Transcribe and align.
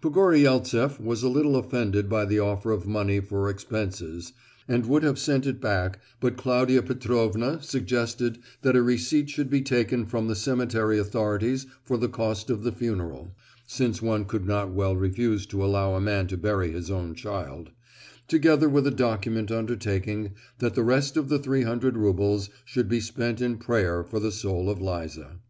Pogoryeltseff 0.00 0.98
was 0.98 1.22
a 1.22 1.28
little 1.28 1.56
offended 1.56 2.08
by 2.08 2.24
the 2.24 2.38
offer 2.38 2.70
of 2.72 2.86
money 2.86 3.20
for 3.20 3.50
expenses, 3.50 4.32
and 4.66 4.86
would 4.86 5.02
have 5.02 5.18
sent 5.18 5.44
it 5.44 5.60
back, 5.60 6.00
but 6.20 6.38
Claudia 6.38 6.80
Petrovna 6.80 7.62
suggested 7.62 8.38
that 8.62 8.76
a 8.76 8.82
receipt 8.82 9.28
should 9.28 9.50
be 9.50 9.60
taken 9.60 10.06
from 10.06 10.26
the 10.26 10.34
cemetery 10.34 10.98
authorities 10.98 11.66
for 11.82 11.98
the 11.98 12.08
cost 12.08 12.48
of 12.48 12.62
the 12.62 12.72
funeral 12.72 13.36
(since 13.66 14.00
one 14.00 14.24
could 14.24 14.46
not 14.46 14.72
well 14.72 14.96
refuse 14.96 15.44
to 15.44 15.62
allow 15.62 15.94
a 15.94 16.00
man 16.00 16.26
to 16.28 16.38
bury 16.38 16.72
his 16.72 16.90
own 16.90 17.14
child), 17.14 17.70
together 18.26 18.70
with 18.70 18.86
a 18.86 18.90
document 18.90 19.50
undertaking 19.52 20.32
that 20.60 20.74
the 20.74 20.82
rest 20.82 21.14
of 21.18 21.28
the 21.28 21.38
three 21.38 21.64
hundred 21.64 21.98
roubles 21.98 22.48
should 22.64 22.88
be 22.88 23.00
spent 23.00 23.42
in 23.42 23.58
prayer 23.58 24.02
for 24.02 24.18
the 24.18 24.32
soul 24.32 24.70
of 24.70 24.80
Liza. 24.80 25.40